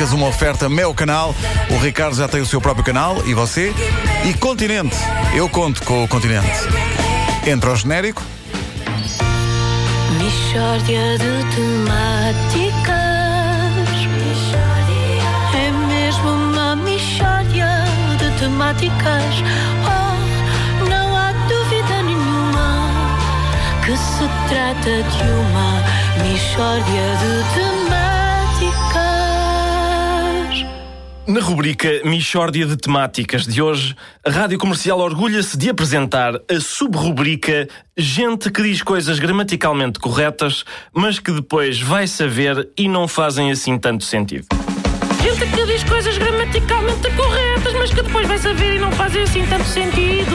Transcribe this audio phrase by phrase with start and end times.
[0.00, 1.34] Uma oferta meu canal.
[1.70, 3.74] O Ricardo já tem o seu próprio canal e você.
[4.24, 4.96] E Continente.
[5.34, 6.48] Eu conto com o Continente.
[7.46, 8.22] Entra ao genérico.
[10.18, 12.94] Mishória de temáticas.
[15.52, 17.84] É mesmo uma mishória
[18.18, 19.34] de temáticas.
[19.84, 22.88] Oh, não há dúvida nenhuma
[23.84, 25.82] que se trata de uma
[26.22, 27.77] mishória de temáticas.
[31.28, 37.68] Na rubrica Michórdia de Temáticas de hoje, a Rádio Comercial orgulha-se de apresentar a sub-rubrica
[37.94, 43.78] Gente que diz coisas gramaticalmente corretas, mas que depois vai saber e não fazem assim
[43.78, 44.46] tanto sentido.
[45.22, 49.44] Gente que diz coisas gramaticalmente corretas, mas que depois vai saber e não fazem assim
[49.44, 50.34] tanto sentido.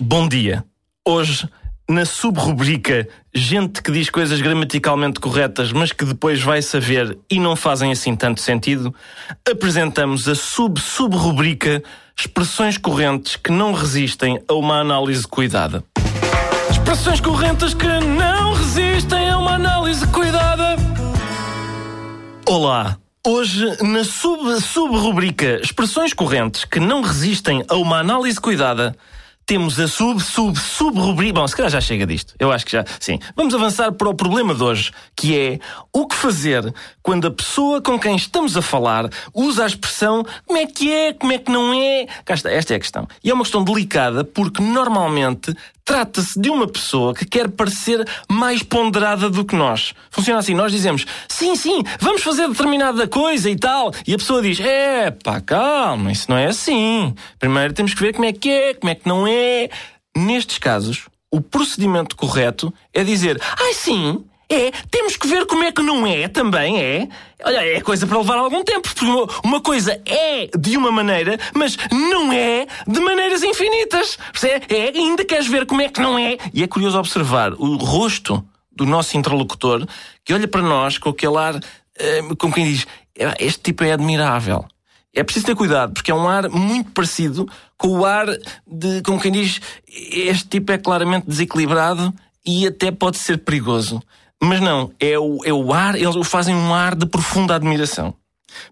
[0.00, 0.64] Bom dia.
[1.06, 1.46] Hoje,
[1.92, 7.56] na sub-rubrica Gente que diz coisas gramaticalmente corretas, mas que depois vai saber e não
[7.56, 8.94] fazem assim tanto sentido,
[9.50, 11.82] apresentamos a sub-sub-rubrica
[12.18, 15.82] Expressões correntes que não resistem a uma análise cuidada.
[16.70, 20.76] Expressões correntes que não resistem a uma análise cuidada.
[22.46, 22.98] Olá!
[23.26, 28.94] Hoje, na sub-sub-rubrica Expressões correntes que não resistem a uma análise cuidada,
[29.46, 31.32] temos a sub-sub-sub-rubrica.
[31.34, 32.34] Bom, se calhar já chega disto.
[32.38, 32.84] Eu acho que já.
[33.00, 33.18] Sim.
[33.36, 35.58] Vamos avançar para o problema de hoje, que é
[35.92, 40.58] o que fazer quando a pessoa com quem estamos a falar usa a expressão como
[40.58, 42.06] é que é, como é que não é.
[42.24, 43.08] Cá está, esta é a questão.
[43.22, 45.54] E é uma questão delicada porque normalmente
[45.84, 49.94] trata-se de uma pessoa que quer parecer mais ponderada do que nós.
[50.10, 53.92] Funciona assim, nós dizemos, sim, sim, vamos fazer determinada coisa e tal.
[54.06, 57.14] E a pessoa diz, é, pá, calma, isso não é assim.
[57.38, 59.68] Primeiro temos que ver como é que é, como é que não é.
[60.14, 64.22] Nestes casos, o procedimento correto é dizer, ai, sim,
[64.52, 67.08] é, temos que ver como é que não é também, é.
[67.44, 69.04] Olha, é coisa para levar algum tempo, porque
[69.42, 74.18] uma coisa é de uma maneira, mas não é de maneiras infinitas.
[74.30, 74.66] Percebe?
[74.68, 76.36] É, ainda queres ver como é que não é.
[76.52, 79.86] E é curioso observar o rosto do nosso interlocutor
[80.24, 82.86] que olha para nós com aquele ar, uh, como quem diz,
[83.38, 84.66] este tipo é admirável.
[85.14, 88.26] É preciso ter cuidado, porque é um ar muito parecido com o ar
[88.66, 92.14] de, como quem diz, este tipo é claramente desequilibrado
[92.46, 94.02] e até pode ser perigoso.
[94.42, 98.14] Mas não, é o, é o ar, eles o fazem um ar de profunda admiração.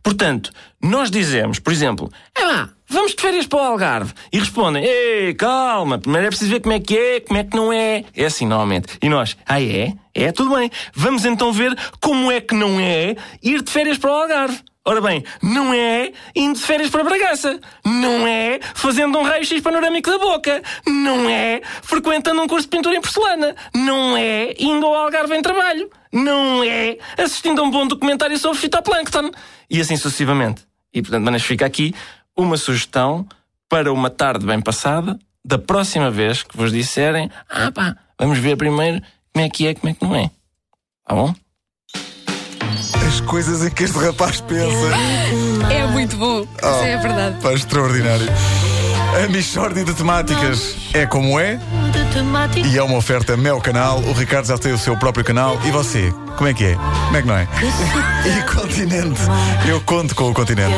[0.03, 0.51] Portanto,
[0.83, 4.13] nós dizemos, por exemplo, é lá, vamos de férias para o Algarve.
[4.33, 7.57] E respondem, ei, calma, primeiro é preciso ver como é que é, como é que
[7.57, 8.05] não é.
[8.15, 8.99] É assim, normalmente.
[9.01, 9.95] E nós, ah, é?
[10.13, 10.71] É, tudo bem.
[10.93, 14.61] Vamos então ver como é que não é ir de férias para o Algarve.
[14.85, 17.61] Ora bem, não é indo de férias para Bragaça.
[17.85, 20.63] Não é fazendo um raio-x panorâmico da boca.
[20.87, 23.55] Não é frequentando um curso de pintura em porcelana.
[23.75, 25.91] Não é indo ao Algarve em trabalho.
[26.13, 29.31] Não é assistindo a um bom documentário sobre fitoplâncton.
[29.69, 30.67] E assim sucessivamente.
[30.93, 31.95] E portanto, Manas, fica aqui
[32.37, 33.27] uma sugestão
[33.69, 38.57] para uma tarde bem passada, da próxima vez que vos disserem, ah pá, vamos ver
[38.57, 39.01] primeiro
[39.33, 40.29] como é que é, como é que não é.
[41.07, 41.33] Tá bom?
[43.11, 44.71] As coisas em que este rapaz pensa.
[45.69, 46.43] É muito bom.
[46.43, 47.37] Isso é Oh, verdade.
[47.43, 48.29] Pá, extraordinário.
[49.25, 51.59] A Michórdia de Temáticas é como é
[52.65, 53.99] e é uma oferta meu canal.
[53.99, 55.61] O Ricardo já tem o seu próprio canal.
[55.65, 56.15] E você?
[56.37, 56.75] Como é que é?
[56.77, 57.49] Como é que não é?
[58.25, 59.21] E Continente.
[59.69, 60.77] Eu conto com o Continente.